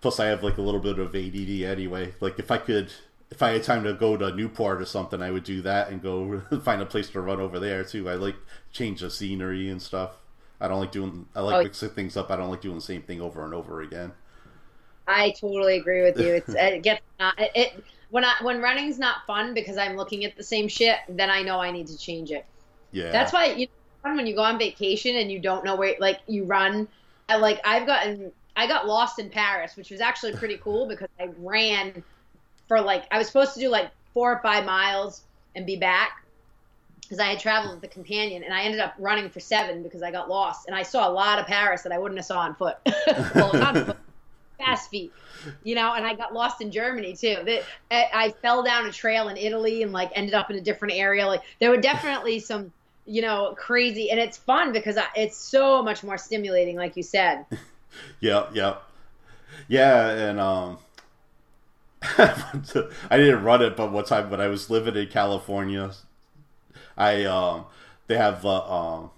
[0.00, 2.14] Plus, I have like a little bit of ADD anyway.
[2.20, 2.92] Like if I could,
[3.30, 6.02] if I had time to go to Newport or something, I would do that and
[6.02, 8.10] go find a place to run over there too.
[8.10, 8.36] I like
[8.72, 10.16] change the scenery and stuff.
[10.60, 11.26] I don't like doing.
[11.34, 11.62] I like oh.
[11.62, 12.30] mixing things up.
[12.30, 14.12] I don't like doing the same thing over and over again.
[15.06, 16.34] I totally agree with you.
[16.34, 20.42] It's it gets it when I when running's not fun because I'm looking at the
[20.42, 22.44] same shit, then I know I need to change it.
[22.92, 23.10] Yeah.
[23.10, 23.66] That's why you
[24.04, 26.86] know, when you go on vacation and you don't know where like you run.
[27.30, 31.08] I, like I've gotten I got lost in Paris, which was actually pretty cool because
[31.18, 32.04] I ran
[32.68, 35.22] for like I was supposed to do like four or five miles
[35.56, 36.22] and be back
[37.00, 40.02] because I had traveled with a companion and I ended up running for seven because
[40.02, 42.40] I got lost and I saw a lot of Paris that I wouldn't have saw
[42.40, 42.76] on foot.
[43.34, 43.96] well, on foot,
[44.64, 45.12] fast feet
[45.62, 47.36] you know, and I got lost in Germany too.
[47.44, 50.94] That I fell down a trail in Italy and like ended up in a different
[50.94, 51.26] area.
[51.26, 52.72] Like there were definitely some,
[53.06, 57.44] you know, crazy, and it's fun because it's so much more stimulating, like you said.
[58.20, 58.82] yep, yep,
[59.68, 60.78] yeah, and um.
[62.18, 65.92] I didn't run it, but one time when I was living in California,
[66.96, 67.66] I um
[68.08, 69.10] they have uh, um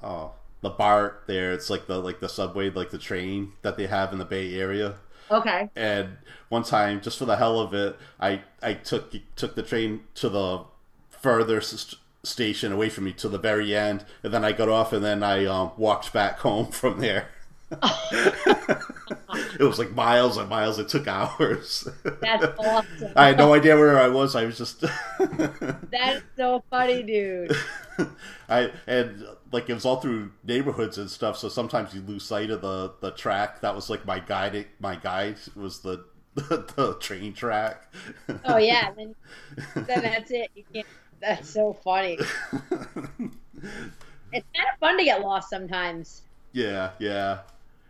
[0.00, 0.28] uh,
[0.60, 1.52] the BART there.
[1.52, 4.54] It's like the like the subway, like the train that they have in the Bay
[4.54, 4.94] Area.
[5.30, 5.70] Okay.
[5.76, 6.16] And
[6.48, 10.28] one time, just for the hell of it, I I took took the train to
[10.28, 10.64] the
[11.10, 15.04] furthest station away from me to the very end, and then I got off, and
[15.04, 17.28] then I um, walked back home from there.
[18.12, 20.78] it was like miles and miles.
[20.78, 21.86] It took hours.
[22.02, 23.12] That's awesome.
[23.16, 24.34] I had no idea where I was.
[24.34, 24.80] I was just.
[25.20, 27.54] That's so funny, dude.
[28.48, 31.38] I and like it was all through neighborhoods and stuff.
[31.38, 33.60] So sometimes you lose sight of the the track.
[33.60, 34.66] That was like my guide.
[34.80, 37.92] My guide was the the, the train track.
[38.44, 39.14] Oh yeah, then,
[39.74, 40.50] then that's it.
[40.54, 40.86] You can't.
[41.20, 42.14] That's so funny.
[42.72, 46.22] it's kind of fun to get lost sometimes.
[46.52, 47.40] Yeah, yeah.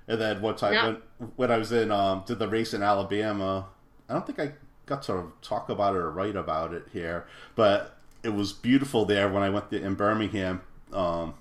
[0.06, 3.66] And then one time when when I was in um did the race in Alabama,
[4.08, 4.52] I don't think I
[4.86, 9.30] got to talk about it or write about it here, but it was beautiful there
[9.30, 11.34] when I went to, in Birmingham um,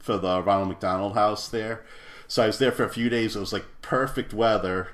[0.00, 1.84] for the Ronald McDonald House there.
[2.26, 3.36] So I was there for a few days.
[3.36, 4.88] It was like perfect weather.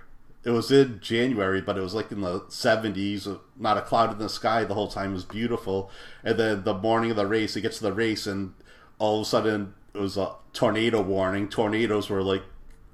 [0.45, 4.13] It was in January, but it was like in the 70s, uh, not a cloud
[4.13, 5.11] in the sky the whole time.
[5.11, 5.91] It was beautiful.
[6.23, 8.55] And then the morning of the race, it gets to the race, and
[8.99, 11.49] all of a sudden it was a tornado warning.
[11.49, 12.45] Tornadoes were like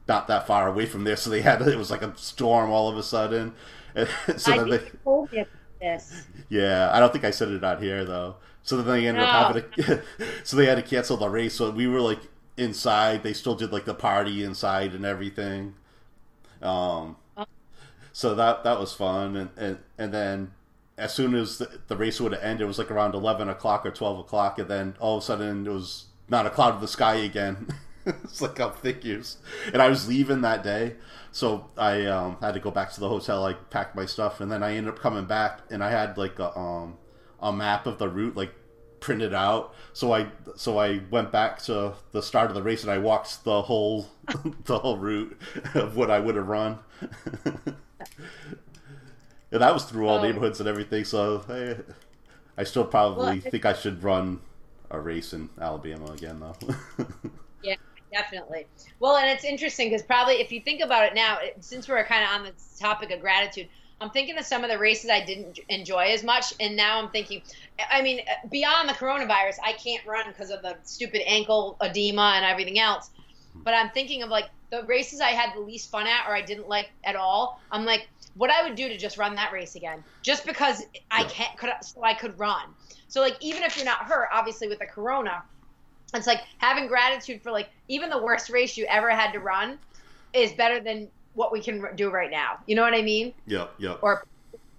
[0.09, 2.89] not that far away from there, so they had it was like a storm all
[2.89, 3.55] of a sudden.
[3.95, 4.09] And
[4.41, 5.45] so I then they told you
[5.83, 6.27] this.
[6.49, 8.37] Yeah, I don't think I said it out here though.
[8.63, 9.29] So then they ended no.
[9.29, 10.03] up having to,
[10.45, 11.55] so they had to cancel the race.
[11.55, 12.21] So we were like
[12.57, 13.23] inside.
[13.23, 15.75] They still did like the party inside and everything.
[16.63, 17.47] Um, oh.
[18.13, 20.53] so that that was fun, and and, and then
[20.97, 23.91] as soon as the, the race would ended, it was like around eleven o'clock or
[23.91, 26.89] twelve o'clock, and then all of a sudden it was not a cloud in the
[26.89, 27.67] sky again.
[28.07, 29.39] it's like up figures,
[29.73, 30.95] and I was leaving that day,
[31.33, 33.45] so I um, had to go back to the hotel.
[33.45, 36.39] I packed my stuff, and then I ended up coming back, and I had like
[36.39, 36.99] a um
[37.41, 38.55] a map of the route like
[39.03, 39.75] printed out.
[39.93, 43.45] So I so I went back to the start of the race and I walked
[43.45, 44.07] the whole
[44.65, 45.39] the whole route
[45.75, 46.79] of what I would have run.
[47.45, 47.75] and
[49.51, 50.23] that was through all oh.
[50.23, 51.05] neighborhoods and everything.
[51.05, 51.77] So I,
[52.61, 54.41] I still probably well, think I should run
[54.91, 56.57] a race in Alabama again though.
[57.63, 57.77] yeah,
[58.13, 58.67] definitely.
[59.01, 62.25] Well, and it's interesting because probably if you think about it now, since we're kind
[62.25, 63.69] of on the topic of gratitude,
[64.01, 67.09] I'm thinking of some of the races I didn't enjoy as much, and now I'm
[67.11, 67.43] thinking,
[67.91, 72.33] I mean, uh, beyond the coronavirus, I can't run because of the stupid ankle edema
[72.37, 73.11] and everything else.
[73.55, 76.43] But I'm thinking of like the races I had the least fun at or I
[76.43, 77.61] didn't like at all.
[77.71, 81.25] I'm like, what I would do to just run that race again, just because I
[81.25, 82.63] can't, could, so I could run.
[83.09, 85.45] So like, even if you're not hurt, obviously with the corona,
[86.15, 89.79] it's like having gratitude for like even the worst race you ever had to run
[90.33, 92.59] is better than what we can do right now.
[92.67, 93.33] You know what I mean?
[93.47, 93.97] Yeah, yeah.
[94.03, 94.25] Or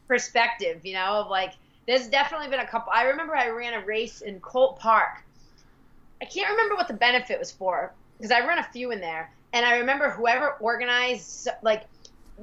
[0.08, 1.54] perspective, you know, of like
[1.88, 2.94] there's definitely been a couple.
[2.94, 5.24] I remember I ran a race in Colt Park.
[6.22, 9.32] I can't remember what the benefit was for because I run a few in there,
[9.54, 11.84] and I remember whoever organized like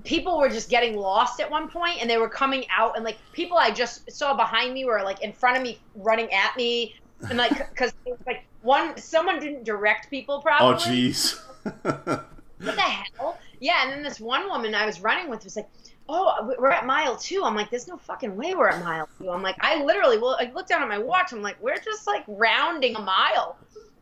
[0.05, 3.19] people were just getting lost at one point and they were coming out and like
[3.33, 6.95] people I just saw behind me were like in front of me running at me
[7.29, 7.93] and like because
[8.25, 10.75] like one someone didn't direct people properly.
[10.75, 11.41] Oh jeez.
[11.83, 12.27] what
[12.59, 13.39] the hell?
[13.61, 15.69] Yeah, and then this one woman I was running with was like,
[16.09, 17.45] "Oh, we're at mile two.
[17.45, 19.31] I'm like, "There's no fucking way we're at mile two.
[19.31, 21.33] I'm like, I literally, well, I looked down at my watch.
[21.33, 23.57] I'm like, "We're just like rounding a mile."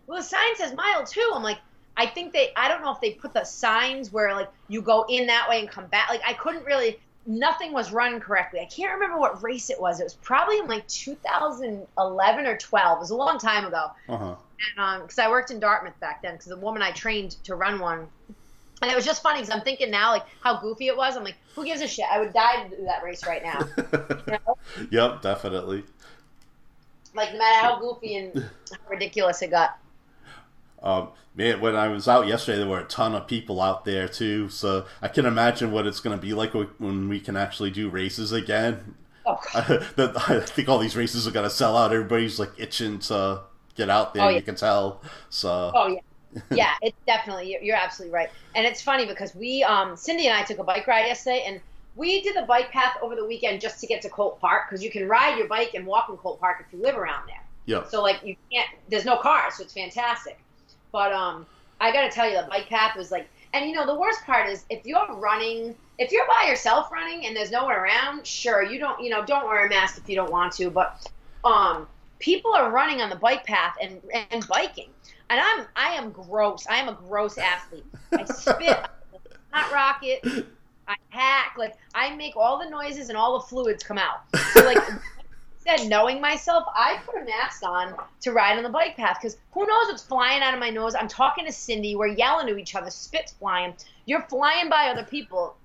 [0.07, 1.31] Well, the sign says mile two.
[1.35, 1.59] I'm like,
[1.99, 5.05] I think they, I don't know if they put the signs where like you go
[5.09, 6.09] in that way and come back.
[6.09, 8.61] Like I couldn't really, nothing was run correctly.
[8.61, 9.99] I can't remember what race it was.
[10.01, 12.97] It was probably in like 2011 or 12.
[12.97, 13.91] It was a long time ago.
[14.09, 14.37] Uh-huh.
[14.77, 17.55] And because um, I worked in Dartmouth back then, because the woman I trained to
[17.55, 18.09] run one
[18.81, 21.17] and it was just funny because I'm thinking now, like how goofy it was.
[21.17, 22.05] I'm like, who gives a shit?
[22.11, 23.69] I would die to do that race right now.
[24.27, 24.59] you know?
[24.91, 25.85] Yep, definitely.
[27.15, 29.79] Like no matter how goofy and how ridiculous it got.
[30.81, 34.07] Um, man, when I was out yesterday, there were a ton of people out there
[34.07, 34.49] too.
[34.49, 37.91] So I can imagine what it's going to be like when we can actually do
[37.91, 38.95] races again.
[39.27, 39.41] Oh.
[39.55, 39.83] I,
[40.29, 41.93] I think all these races are going to sell out.
[41.93, 43.43] Everybody's like itching to
[43.79, 44.25] get out there.
[44.25, 44.37] Oh, yeah.
[44.37, 45.01] You can tell.
[45.31, 45.73] So.
[45.75, 46.01] Oh yeah
[46.51, 48.29] yeah, it's definitely you're absolutely right.
[48.55, 51.61] And it's funny because we um Cindy and I took a bike ride yesterday and
[51.97, 54.85] we did the bike path over the weekend just to get to Colt Park because
[54.85, 57.43] you can ride your bike and walk in Colt Park if you live around there.
[57.67, 57.85] Yeah.
[57.85, 60.39] So like you can't there's no cars, so it's fantastic.
[60.93, 61.47] But um
[61.81, 64.25] I got to tell you the bike path was like and you know the worst
[64.25, 68.27] part is if you're running if you're by yourself running and there's no one around,
[68.27, 71.11] sure, you don't you know, don't wear a mask if you don't want to, but
[71.45, 71.87] um
[72.19, 74.01] people are running on the bike path and
[74.31, 74.91] and biking
[75.31, 76.67] and I'm I am gross.
[76.69, 77.87] I am a gross athlete.
[78.13, 78.79] I spit,
[79.53, 80.47] hot rocket,
[80.87, 84.23] I hack, like I make all the noises and all the fluids come out.
[84.53, 84.79] So like
[85.59, 89.37] said, knowing myself, I put a mask on to ride on the bike path because
[89.53, 90.95] who knows what's flying out of my nose.
[90.95, 93.75] I'm talking to Cindy, we're yelling to each other, spit's flying.
[94.07, 95.57] You're flying by other people,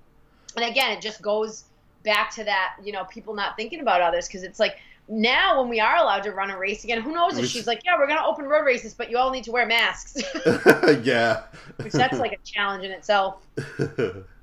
[0.56, 1.64] and again, it just goes
[2.02, 4.76] back to that, you know, people not thinking about others because it's like
[5.08, 7.82] now when we are allowed to run a race again, who knows if she's like,
[7.84, 10.22] yeah, we're gonna open road races, but you all need to wear masks.
[11.02, 11.42] yeah,
[11.82, 13.42] which that's like a challenge in itself.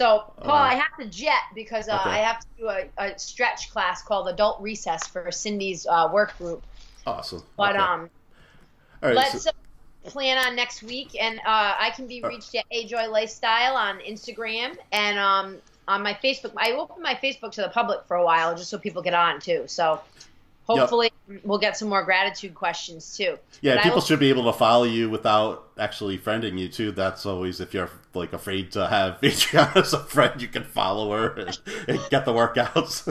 [0.00, 2.08] So, Paul, uh, I have to jet because uh, okay.
[2.08, 6.38] I have to do a, a, stretch class called Adult Recess for Cindy's uh, work
[6.38, 6.62] group.
[7.06, 7.42] Awesome.
[7.58, 7.84] But okay.
[7.84, 8.10] um,
[9.02, 9.50] let's so-
[10.04, 13.74] plan on next week, and uh, I can be uh, reached at A Joy Lifestyle
[13.74, 15.58] on Instagram, and um,
[15.90, 16.52] on my Facebook.
[16.56, 19.40] I opened my Facebook to the public for a while just so people get on
[19.40, 19.64] too.
[19.66, 20.00] So
[20.64, 21.40] hopefully yep.
[21.44, 23.36] we'll get some more gratitude questions too.
[23.60, 24.02] Yeah, but people will...
[24.02, 26.92] should be able to follow you without actually friending you too.
[26.92, 31.10] That's always if you're like afraid to have Adriana as a friend, you can follow
[31.10, 33.02] her and, and get the workouts.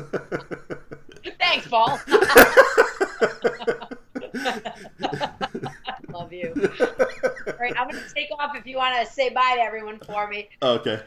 [1.39, 1.99] Thanks, Paul.
[6.09, 6.53] Love you.
[6.79, 9.99] All right, I'm going to take off if you want to say bye to everyone
[9.99, 10.47] for me.
[10.61, 11.01] Okay.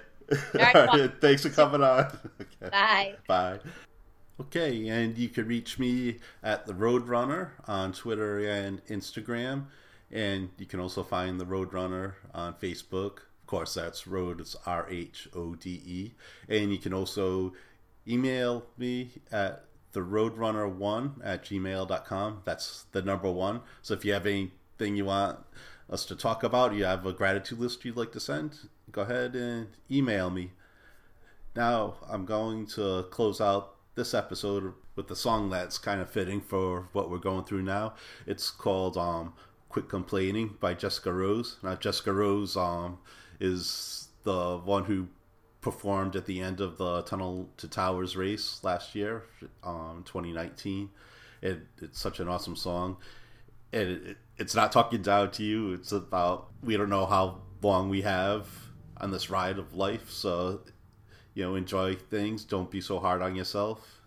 [0.54, 2.06] Right, Thanks for coming on.
[2.40, 2.70] Okay.
[2.70, 3.14] Bye.
[3.26, 3.58] Bye.
[4.40, 9.66] Okay, and you can reach me at the Rhode Runner on Twitter and Instagram,
[10.10, 13.18] and you can also find the Rhode Runner on Facebook.
[13.18, 14.40] Of course, that's Rhode.
[14.40, 16.12] It's R H O D E,
[16.48, 17.52] and you can also
[18.06, 22.42] email me at the Roadrunner1 at gmail.com.
[22.44, 23.60] That's the number one.
[23.82, 25.38] So if you have anything you want
[25.90, 28.56] us to talk about, you have a gratitude list you'd like to send,
[28.92, 30.52] go ahead and email me.
[31.56, 36.40] Now, I'm going to close out this episode with a song that's kind of fitting
[36.40, 37.94] for what we're going through now.
[38.26, 39.32] It's called um,
[39.68, 41.56] Quit Complaining by Jessica Rose.
[41.62, 42.98] Now, Jessica Rose um,
[43.40, 45.08] is the one who
[45.60, 49.24] performed at the end of the Tunnel to Towers race last year,
[49.64, 50.90] um, 2019.
[51.40, 52.98] It, it's such an awesome song.
[53.72, 55.72] And it, it, it's not talking down to you.
[55.72, 58.46] It's about we don't know how long we have
[59.02, 60.10] on this ride of life.
[60.10, 60.60] So,
[61.34, 62.44] you know, enjoy things.
[62.44, 64.00] Don't be so hard on yourself.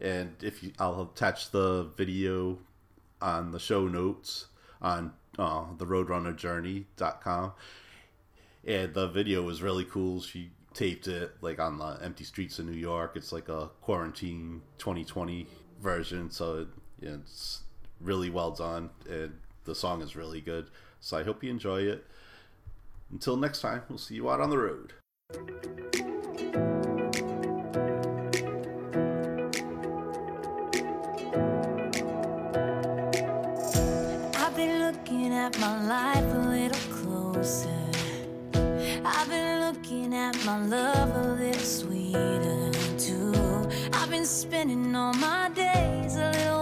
[0.00, 2.58] And if you, I'll attach the video
[3.20, 4.46] on the show notes
[4.80, 7.52] on uh, the roadrunnerjourney.com.
[8.66, 10.20] And the video was really cool.
[10.22, 13.12] She taped it like on the empty streets of New York.
[13.16, 15.46] It's like a quarantine 2020
[15.80, 16.30] version.
[16.30, 16.68] So it,
[17.02, 17.62] it's
[18.00, 18.90] really well done.
[19.08, 19.32] And
[19.64, 20.68] the song is really good.
[21.00, 22.06] So I hope you enjoy it.
[23.12, 24.94] Until next time, we'll see you out on the road.
[34.36, 37.68] I've been looking at my life a little closer.
[39.04, 43.34] I've been looking at my love a little sweeter, too.
[43.92, 46.59] I've been spending all my days a little.